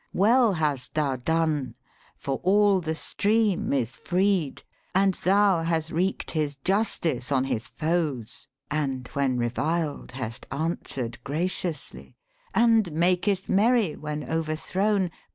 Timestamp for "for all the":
2.17-2.95